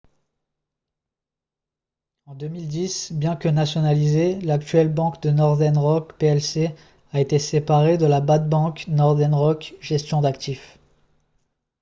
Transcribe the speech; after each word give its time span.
en 2.25 2.33
2010 2.33 3.11
bien 3.11 3.35
que 3.35 3.47
nationalisée 3.47 4.41
l'actuelle 4.41 4.91
banque 4.91 5.23
northern 5.25 5.77
rock 5.77 6.17
plc 6.17 6.73
a 7.13 7.19
été 7.21 7.37
séparée 7.37 7.99
de 7.99 8.07
la 8.07 8.19
«bad 8.19 8.49
bank,» 8.49 8.85
northern 8.87 9.35
rock 9.35 9.75
gestion 9.79 10.21
d'actifs 10.21 10.79